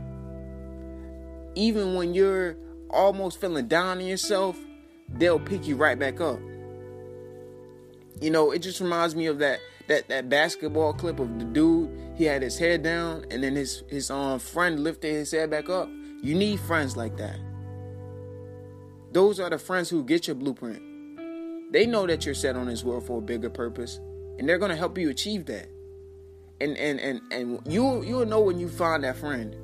Even 1.55 1.95
when 1.95 2.15
you're 2.15 2.57
almost 2.91 3.41
feeling 3.41 3.67
down 3.67 3.99
on 3.99 4.07
yourself, 4.07 4.59
they'll 5.09 5.41
pick 5.41 5.67
you 5.67 5.77
right 5.77 5.99
back 5.99 6.21
up. 6.21 6.39
You 8.21 8.31
know, 8.31 8.51
it 8.51 8.61
just 8.61 8.81
reminds 8.81 9.15
me 9.15 9.27
of 9.27 9.39
that 9.39 9.61
that 9.89 10.09
that 10.09 10.29
basketball 10.29 10.93
clip 10.93 11.21
of 11.21 11.39
the 11.39 11.45
dude. 11.45 11.91
He 12.17 12.25
had 12.25 12.43
his 12.43 12.59
head 12.59 12.83
down, 12.83 13.27
and 13.31 13.43
then 13.43 13.55
his 13.55 13.85
his 13.89 14.11
um 14.11 14.39
friend 14.39 14.81
lifted 14.81 15.13
his 15.13 15.31
head 15.33 15.51
back 15.51 15.69
up, 15.69 15.89
you 16.23 16.35
need 16.35 16.61
friends 16.61 16.97
like 16.97 17.17
that. 17.19 17.39
Those 19.13 19.39
are 19.39 19.51
the 19.51 19.59
friends 19.59 19.89
who 19.89 20.03
get 20.03 20.27
your 20.27 20.37
blueprint. 20.37 20.83
They 21.73 21.87
know 21.87 22.07
that 22.07 22.25
you're 22.25 22.35
set 22.35 22.57
on 22.57 22.67
this 22.67 22.85
world 22.85 23.07
for 23.07 23.19
a 23.19 23.23
bigger 23.23 23.51
purpose, 23.51 24.01
and 24.39 24.49
they're 24.49 24.59
gonna 24.59 24.77
help 24.77 24.99
you 24.99 25.11
achieve 25.11 25.47
that. 25.47 25.69
And 26.61 26.77
and 26.77 26.99
and 27.01 27.21
and 27.33 27.61
you 27.67 28.03
you'll 28.03 28.27
know 28.27 28.41
when 28.41 28.59
you 28.59 28.69
find 28.69 29.05
that 29.05 29.17
friend 29.17 29.57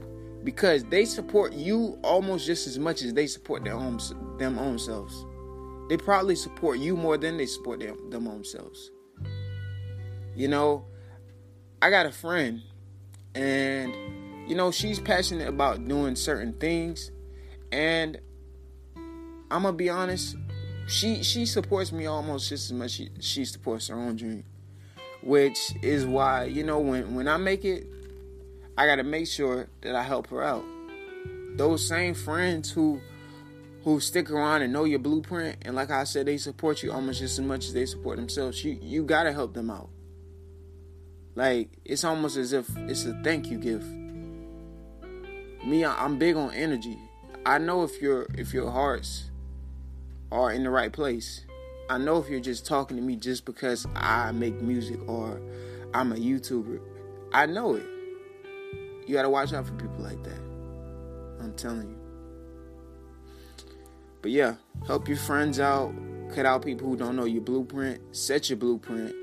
because 0.44 0.84
they 0.84 1.04
support 1.04 1.52
you 1.52 1.98
almost 2.02 2.46
just 2.46 2.66
as 2.66 2.78
much 2.78 3.02
as 3.02 3.14
they 3.14 3.26
support 3.26 3.64
their 3.64 3.74
own 3.74 3.98
them 4.38 4.58
own 4.58 4.78
selves. 4.78 5.24
They 5.88 5.96
probably 5.96 6.36
support 6.36 6.78
you 6.78 6.96
more 6.96 7.16
than 7.16 7.36
they 7.36 7.46
support 7.46 7.80
them 7.80 8.10
them 8.10 8.28
own 8.28 8.44
selves. 8.44 8.90
You 10.34 10.48
know, 10.48 10.84
I 11.80 11.90
got 11.90 12.06
a 12.06 12.12
friend 12.12 12.62
and 13.34 13.94
you 14.48 14.56
know, 14.56 14.70
she's 14.70 14.98
passionate 14.98 15.48
about 15.48 15.86
doing 15.86 16.16
certain 16.16 16.52
things, 16.54 17.10
and 17.70 18.18
I'm 18.94 19.62
gonna 19.62 19.72
be 19.72 19.88
honest, 19.88 20.36
she 20.86 21.22
she 21.22 21.46
supports 21.46 21.92
me 21.92 22.06
almost 22.06 22.48
just 22.48 22.70
as 22.70 22.72
much 22.72 22.90
she, 22.92 23.10
she 23.20 23.44
supports 23.44 23.88
her 23.88 23.96
own 23.96 24.16
dream, 24.16 24.44
which 25.22 25.74
is 25.82 26.04
why 26.04 26.44
you 26.44 26.64
know 26.64 26.80
when 26.80 27.14
when 27.14 27.28
I 27.28 27.36
make 27.36 27.64
it, 27.64 27.86
I 28.76 28.86
gotta 28.86 29.04
make 29.04 29.26
sure 29.26 29.68
that 29.82 29.94
I 29.94 30.02
help 30.02 30.28
her 30.28 30.42
out. 30.42 30.64
Those 31.56 31.86
same 31.86 32.14
friends 32.14 32.70
who 32.70 33.00
who 33.84 33.98
stick 34.00 34.30
around 34.30 34.62
and 34.62 34.72
know 34.72 34.84
your 34.84 35.00
blueprint, 35.00 35.56
and 35.62 35.74
like 35.74 35.90
I 35.90 36.04
said, 36.04 36.26
they 36.26 36.36
support 36.36 36.82
you 36.82 36.92
almost 36.92 37.20
just 37.20 37.38
as 37.38 37.44
much 37.44 37.66
as 37.66 37.72
they 37.72 37.86
support 37.86 38.16
themselves. 38.16 38.64
You 38.64 38.78
you 38.80 39.04
gotta 39.04 39.32
help 39.32 39.54
them 39.54 39.70
out. 39.70 39.90
Like 41.34 41.70
it's 41.84 42.04
almost 42.04 42.36
as 42.36 42.52
if 42.52 42.68
it's 42.76 43.04
a 43.04 43.20
thank 43.22 43.46
you 43.46 43.58
gift 43.58 43.86
me 45.64 45.84
i'm 45.84 46.18
big 46.18 46.36
on 46.36 46.52
energy 46.54 46.98
i 47.46 47.58
know 47.58 47.84
if 47.84 48.00
your 48.02 48.26
if 48.36 48.52
your 48.52 48.70
hearts 48.70 49.30
are 50.30 50.52
in 50.52 50.64
the 50.64 50.70
right 50.70 50.92
place 50.92 51.44
i 51.92 51.98
know 51.98 52.16
if 52.18 52.28
you're 52.28 52.40
just 52.40 52.64
talking 52.64 52.96
to 52.96 53.02
me 53.02 53.16
just 53.16 53.44
because 53.44 53.86
i 53.94 54.32
make 54.32 54.60
music 54.62 54.98
or 55.08 55.40
i'm 55.94 56.12
a 56.12 56.16
youtuber 56.16 56.80
i 57.32 57.46
know 57.46 57.74
it. 57.74 57.86
You 59.06 59.14
gotta 59.14 59.28
watch 59.28 59.52
out 59.52 59.66
for 59.66 59.72
people 59.74 59.98
like 59.98 60.22
that. 60.24 60.40
I'm 61.40 61.52
telling 61.56 61.88
you. 61.88 61.98
But 64.22 64.30
yeah 64.30 64.54
help 64.86 65.08
your 65.08 65.16
friends 65.16 65.60
out. 65.60 65.92
Cut 66.34 66.46
out 66.46 66.64
people 66.64 66.88
who 66.88 66.96
don't 66.96 67.16
know 67.16 67.24
your 67.24 67.42
blueprint. 67.42 68.00
Set 68.16 68.48
your 68.48 68.56
blueprint. 68.56 69.14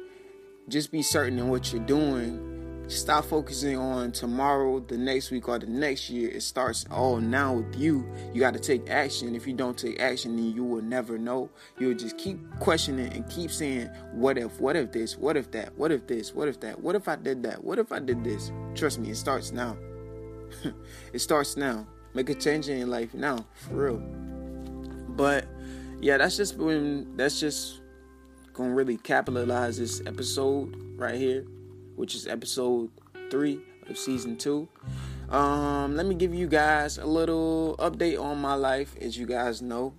Just 0.68 0.92
be 0.92 1.02
certain 1.02 1.40
in 1.40 1.48
what 1.48 1.74
you're 1.74 1.86
doing 1.86 2.49
Stop 2.90 3.26
focusing 3.26 3.78
on 3.78 4.12
tomorrow, 4.12 4.80
the 4.80 4.98
next 4.98 5.30
week, 5.30 5.48
or 5.48 5.60
the 5.60 5.68
next 5.68 6.10
year. 6.10 6.28
It 6.28 6.42
starts 6.42 6.88
all 6.90 7.18
now 7.18 7.54
with 7.54 7.76
you. 7.76 8.04
You 8.34 8.40
got 8.40 8.54
to 8.54 8.60
take 8.60 8.90
action. 8.90 9.36
If 9.36 9.46
you 9.46 9.54
don't 9.54 9.78
take 9.78 10.00
action, 10.00 10.36
then 10.36 10.56
you 10.56 10.64
will 10.64 10.82
never 10.82 11.20
know. 11.20 11.52
You'll 11.78 11.94
just 11.94 12.18
keep 12.18 12.40
questioning 12.60 13.14
and 13.14 13.30
keep 13.30 13.52
saying, 13.52 13.92
What 14.12 14.40
if? 14.40 14.60
What 14.60 14.76
if 14.76 14.92
this? 14.92 15.20
What 15.20 15.38
if 15.38 15.52
that? 15.52 15.78
What 15.78 15.92
if 15.92 16.08
this? 16.08 16.34
What 16.34 16.48
if 16.48 16.60
that? 16.62 16.82
What 16.82 16.96
if 16.96 17.08
I 17.08 17.16
did 17.16 17.44
that? 17.44 17.64
What 17.64 17.78
if 17.78 17.92
I 17.92 18.00
did 18.00 18.24
this? 18.24 18.52
Trust 18.74 18.98
me, 18.98 19.12
it 19.12 19.18
starts 19.18 19.52
now. 19.52 19.78
it 21.14 21.20
starts 21.20 21.56
now. 21.56 21.86
Make 22.16 22.32
a 22.32 22.34
change 22.34 22.70
in 22.70 22.80
your 22.80 22.88
life 22.88 23.14
now, 23.14 23.46
for 23.54 23.86
real. 23.86 23.98
But 25.10 25.46
yeah, 26.02 26.18
that's 26.18 26.38
just 26.38 26.58
when 26.58 27.16
that's 27.18 27.40
just 27.40 27.82
gonna 28.54 28.74
really 28.74 28.98
capitalize 28.98 29.78
this 29.78 30.02
episode 30.08 30.76
right 30.98 31.14
here 31.14 31.46
which 32.00 32.16
is 32.16 32.26
episode 32.28 32.90
three 33.30 33.60
of 33.90 33.98
season 33.98 34.38
two. 34.38 34.70
Um, 35.30 35.98
let 35.98 36.06
me 36.06 36.16
give 36.16 36.34
you 36.34 36.48
guys 36.48 36.98
a 36.98 37.06
little 37.06 37.76
update 37.78 38.18
on 38.18 38.40
my 38.40 38.54
life. 38.54 38.96
As 39.02 39.18
you 39.18 39.26
guys 39.26 39.62
know, 39.62 39.94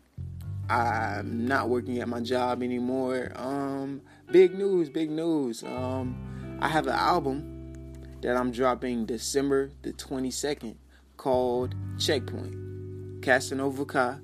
I'm 0.71 1.47
not 1.47 1.69
working 1.69 1.99
at 1.99 2.09
my 2.09 2.21
job 2.21 2.63
anymore. 2.63 3.33
Um, 3.37 4.01
big 4.33 4.55
news, 4.55 4.89
big 4.89 5.11
news. 5.11 5.63
Um, 5.63 6.59
I 6.63 6.69
have 6.69 6.87
an 6.87 6.95
album 6.95 7.85
that 8.23 8.35
I'm 8.35 8.51
dropping 8.51 9.05
December 9.05 9.71
the 9.83 9.93
22nd 9.93 10.77
called 11.19 11.75
Checkpoint. 11.99 13.21
Casanova. 13.21 14.23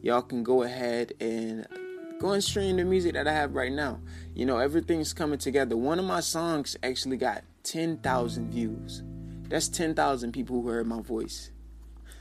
Y'all 0.00 0.22
can 0.22 0.42
go 0.42 0.62
ahead 0.62 1.12
and 1.20 1.66
go 2.18 2.32
and 2.32 2.42
stream 2.42 2.76
the 2.76 2.84
music 2.84 3.14
that 3.14 3.28
I 3.28 3.32
have 3.32 3.54
right 3.54 3.72
now. 3.72 4.00
You 4.34 4.46
know, 4.46 4.58
everything's 4.58 5.12
coming 5.12 5.38
together. 5.38 5.76
One 5.76 5.98
of 5.98 6.04
my 6.04 6.20
songs 6.20 6.76
actually 6.82 7.16
got 7.16 7.44
10,000 7.62 8.50
views. 8.50 9.02
That's 9.48 9.68
10,000 9.68 10.32
people 10.32 10.60
who 10.60 10.68
heard 10.68 10.86
my 10.86 11.00
voice. 11.00 11.50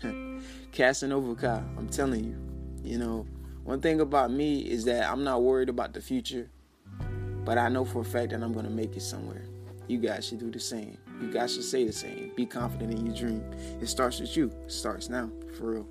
Casanova 0.71 1.35
Ka, 1.35 1.63
I'm 1.77 1.89
telling 1.89 2.23
you. 2.23 2.37
You 2.83 2.99
know, 2.99 3.25
one 3.63 3.81
thing 3.81 3.99
about 3.99 4.31
me 4.31 4.59
is 4.59 4.85
that 4.85 5.09
I'm 5.09 5.23
not 5.23 5.41
worried 5.41 5.69
about 5.69 5.93
the 5.93 6.01
future, 6.01 6.49
but 7.43 7.57
I 7.57 7.67
know 7.69 7.83
for 7.83 8.01
a 8.01 8.05
fact 8.05 8.31
that 8.31 8.41
I'm 8.41 8.53
going 8.53 8.65
to 8.65 8.71
make 8.71 8.95
it 8.95 9.01
somewhere. 9.01 9.45
You 9.87 9.97
guys 9.99 10.27
should 10.27 10.39
do 10.39 10.51
the 10.51 10.59
same. 10.59 10.97
You 11.21 11.31
guys 11.31 11.53
should 11.53 11.63
say 11.63 11.85
the 11.85 11.93
same. 11.93 12.31
Be 12.35 12.45
confident 12.45 12.93
in 12.93 13.05
your 13.05 13.15
dream. 13.15 13.43
It 13.81 13.87
starts 13.87 14.19
with 14.19 14.35
you. 14.37 14.51
It 14.65 14.71
starts 14.71 15.09
now, 15.09 15.31
for 15.57 15.71
real. 15.71 15.87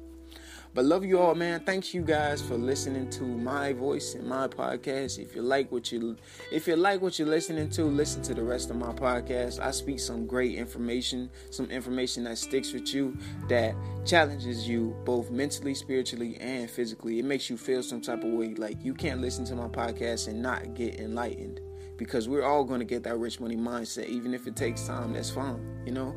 But 0.77 0.85
love 0.85 1.07
you 1.07 1.19
all, 1.19 1.35
man. 1.35 1.61
Thanks 1.61 1.95
you 1.95 2.03
guys 2.03 2.43
for 2.43 2.59
listening 2.59 3.09
to 3.13 3.23
my 3.23 3.73
voice 3.73 4.15
and 4.15 4.29
my 4.29 4.47
podcast. 4.47 5.19
If 5.19 5.35
you 5.35 5.41
like 5.41 5.73
what 5.73 5.91
you 5.91 6.19
if 6.53 6.69
you 6.69 6.77
like 6.77 7.01
what 7.01 7.19
you're 7.19 7.27
listening 7.27 7.71
to, 7.71 7.85
listen 7.85 8.21
to 8.25 8.35
the 8.35 8.43
rest 8.43 8.69
of 8.69 8.77
my 8.77 8.93
podcast. 8.93 9.59
I 9.59 9.71
speak 9.71 10.01
some 10.01 10.27
great 10.27 10.55
information, 10.55 11.31
some 11.49 11.71
information 11.71 12.25
that 12.25 12.37
sticks 12.37 12.75
with 12.75 12.93
you, 12.93 13.17
that 13.49 13.75
challenges 14.05 14.69
you 14.69 14.95
both 15.07 15.31
mentally, 15.31 15.75
spiritually, 15.75 16.37
and 16.43 16.71
physically. 16.71 17.21
It 17.21 17.25
makes 17.25 17.49
you 17.49 17.57
feel 17.57 17.83
some 17.83 18.03
type 18.03 18.23
of 18.23 18.35
way. 18.35 18.53
Like 18.53 18.85
you 18.85 18.93
can't 18.93 19.23
listen 19.23 19.47
to 19.47 19.57
my 19.57 19.69
podcast 19.69 20.29
and 20.29 20.43
not 20.43 20.75
get 20.75 21.01
enlightened. 21.01 21.59
Because 21.97 22.29
we're 22.29 22.45
all 22.45 22.65
gonna 22.65 22.85
get 22.85 23.03
that 23.05 23.17
rich 23.17 23.41
money 23.41 23.57
mindset, 23.57 24.09
even 24.09 24.35
if 24.35 24.47
it 24.47 24.57
takes 24.57 24.87
time, 24.87 25.15
that's 25.15 25.31
fine. 25.31 25.81
You 25.87 25.93
know? 25.93 26.15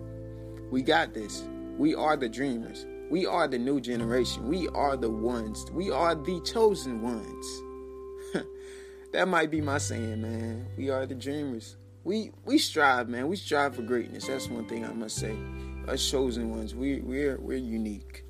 We 0.69 0.81
got 0.81 1.13
this. 1.13 1.45
We 1.77 1.95
are 1.95 2.17
the 2.17 2.27
dreamers. 2.27 2.85
We 3.09 3.25
are 3.25 3.47
the 3.47 3.57
new 3.57 3.81
generation. 3.81 4.47
We 4.47 4.67
are 4.69 4.95
the 4.95 5.09
ones. 5.09 5.65
We 5.71 5.89
are 5.89 6.13
the 6.13 6.39
chosen 6.41 7.01
ones. 7.01 7.61
that 9.13 9.27
might 9.27 9.49
be 9.49 9.61
my 9.61 9.79
saying, 9.79 10.21
man. 10.21 10.67
We 10.77 10.89
are 10.91 11.05
the 11.05 11.15
dreamers. 11.15 11.75
We 12.03 12.31
we 12.45 12.57
strive, 12.59 13.09
man. 13.09 13.27
We 13.27 13.35
strive 13.35 13.75
for 13.75 13.81
greatness. 13.81 14.27
That's 14.27 14.47
one 14.47 14.67
thing 14.67 14.85
I 14.85 14.93
must 14.93 15.17
say. 15.17 15.35
Us 15.87 16.07
chosen 16.07 16.51
ones. 16.51 16.75
We 16.75 17.01
we're 17.01 17.37
we're 17.39 17.57
unique. 17.57 18.23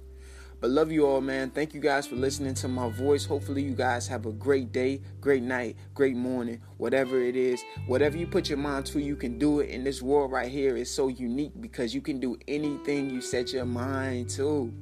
But 0.62 0.72
love 0.72 0.92
you 0.92 1.06
all, 1.08 1.22
man. 1.22 1.52
Thank 1.52 1.74
you 1.74 1.80
guys 1.80 2.06
for 2.06 2.16
listening 2.16 2.54
to 2.56 2.68
my 2.68 2.90
voice. 2.90 3.26
Hopefully, 3.26 3.62
you 3.62 3.74
guys 3.74 4.08
have 4.08 4.26
a 4.26 4.34
great 4.34 4.74
day, 4.74 5.02
great 5.22 5.42
night, 5.42 5.78
great 5.94 6.18
morning, 6.18 6.60
whatever 6.78 7.22
it 7.22 7.38
is. 7.38 7.64
Whatever 7.88 8.18
you 8.18 8.28
put 8.28 8.50
your 8.50 8.58
mind 8.58 8.86
to, 8.88 9.00
you 9.00 9.16
can 9.16 9.40
do 9.40 9.62
it. 9.62 9.70
And 9.74 9.86
this 9.86 10.02
world 10.02 10.32
right 10.32 10.52
here 10.52 10.76
is 10.76 10.94
so 10.94 11.08
unique 11.08 11.54
because 11.62 11.96
you 11.96 12.02
can 12.02 12.20
do 12.20 12.38
anything 12.48 13.10
you 13.10 13.22
set 13.22 13.54
your 13.54 13.66
mind 13.66 14.30
to. 14.32 14.74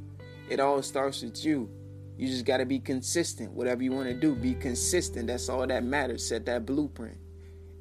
It 0.49 0.59
all 0.59 0.81
starts 0.81 1.21
with 1.21 1.45
you. 1.45 1.69
You 2.17 2.27
just 2.27 2.45
got 2.45 2.57
to 2.57 2.65
be 2.65 2.79
consistent. 2.79 3.51
Whatever 3.51 3.83
you 3.83 3.91
want 3.91 4.07
to 4.07 4.15
do, 4.15 4.33
be 4.33 4.55
consistent. 4.55 5.27
That's 5.27 5.47
all 5.47 5.67
that 5.67 5.83
matters. 5.83 6.27
Set 6.27 6.47
that 6.47 6.65
blueprint. 6.65 7.17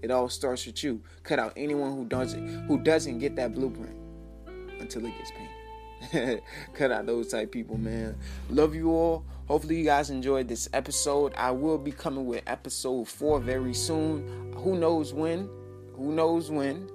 It 0.03 0.11
all 0.11 0.29
starts 0.29 0.67
with 0.67 0.85
you. 0.85 1.03
Cut 1.23 1.39
out 1.39 1.55
anyone 1.57 1.93
who 1.97 2.05
doesn't 2.05 2.67
who 2.67 2.79
doesn't 2.79 3.21
get 3.21 3.37
that 3.37 3.55
blueprint 3.55 3.97
until 4.79 5.07
it 5.07 5.17
gets 5.17 5.31
paid. 5.31 5.56
Cut 6.75 6.93
out 6.93 7.07
those 7.07 7.29
type 7.29 7.51
people, 7.51 7.79
man. 7.79 8.17
Love 8.51 8.75
you 8.75 8.91
all. 8.91 9.25
Hopefully, 9.49 9.79
you 9.79 9.85
guys 9.85 10.11
enjoyed 10.11 10.49
this 10.49 10.69
episode. 10.73 11.33
I 11.37 11.51
will 11.51 11.79
be 11.79 11.93
coming 11.93 12.27
with 12.27 12.43
episode 12.47 13.09
four 13.09 13.41
very 13.41 13.75
soon. 13.75 14.53
Who 14.57 14.77
knows 14.79 15.15
when? 15.15 15.49
Who 15.95 16.13
knows 16.13 16.51
when? 16.51 16.91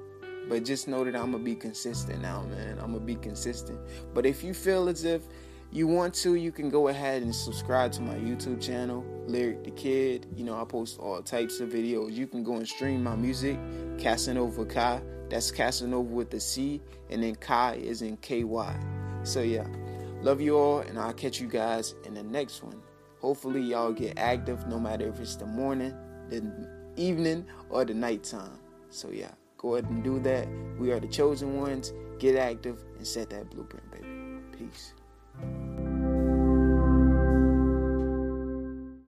But 0.50 0.66
just 0.66 0.88
know 0.88 1.04
that 1.04 1.16
I'm 1.16 1.32
gonna 1.32 1.44
be 1.44 1.56
consistent 1.56 2.22
now, 2.22 2.44
man. 2.44 2.78
I'm 2.80 2.94
gonna 2.94 3.00
be 3.00 3.16
consistent. 3.16 3.80
But 4.14 4.26
if 4.26 4.44
you 4.44 4.54
feel 4.54 4.90
as 4.90 5.04
if 5.04 5.24
you 5.72 5.88
want 5.88 6.14
to, 6.14 6.36
you 6.36 6.52
can 6.52 6.70
go 6.70 6.90
ahead 6.90 7.22
and 7.22 7.34
subscribe 7.34 7.94
to 7.94 8.02
my 8.02 8.16
YouTube 8.16 8.62
channel, 8.62 9.06
Lyric 9.26 9.64
the 9.64 9.72
Kid. 9.72 10.28
You 10.36 10.44
know, 10.44 10.60
I 10.60 10.66
post 10.66 11.00
all 11.00 11.22
types 11.22 11.62
of 11.62 11.70
videos. 11.70 12.12
You 12.12 12.28
can 12.28 12.44
go 12.44 12.58
and 12.58 12.68
stream 12.68 13.02
my 13.04 13.16
music, 13.16 13.58
Casanova 13.98 14.66
Ky. 14.66 15.04
That's 15.30 15.50
Casanova 15.50 16.02
with 16.02 16.30
the 16.30 16.42
C, 16.42 16.82
and 17.10 17.24
then 17.24 17.36
Kai 17.36 17.76
is 17.76 18.02
in 18.02 18.18
KY. 18.18 18.76
So, 19.24 19.42
yeah, 19.42 19.66
love 20.22 20.42
you 20.42 20.58
all, 20.58 20.80
and 20.80 21.00
I'll 21.00 21.14
catch 21.14 21.40
you 21.40 21.48
guys 21.48 21.96
in 22.06 22.16
the 22.16 22.24
next 22.24 22.64
one. 22.64 22.82
Hopefully, 23.22 23.62
y'all 23.62 23.94
get 23.94 24.20
active 24.20 24.68
no 24.68 24.78
matter 24.78 25.08
if 25.08 25.22
it's 25.22 25.38
the 25.38 25.46
morning, 25.46 25.96
the 26.28 26.44
evening, 26.98 27.46
or 27.70 27.86
the 27.86 27.94
nighttime. 27.94 28.60
So, 28.90 29.10
yeah, 29.10 29.32
go 29.58 29.76
ahead 29.76 29.90
and 29.90 30.04
do 30.04 30.20
that. 30.20 30.50
We 30.78 30.92
are 30.92 31.00
the 31.00 31.08
chosen 31.08 31.56
ones. 31.62 31.94
Get 32.20 32.36
active 32.36 32.84
and 32.98 33.08
set 33.08 33.30
that 33.30 33.50
blueprint, 33.50 33.90
baby. 33.90 34.08
Peace 34.58 34.94
thank 35.40 35.80
you 35.80 35.91